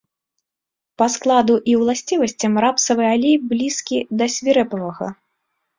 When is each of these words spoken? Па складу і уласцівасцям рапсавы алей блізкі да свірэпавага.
Па 1.01 1.05
складу 1.15 1.55
і 1.73 1.77
уласцівасцям 1.81 2.53
рапсавы 2.67 3.03
алей 3.13 3.35
блізкі 3.53 4.05
да 4.21 4.25
свірэпавага. 4.39 5.07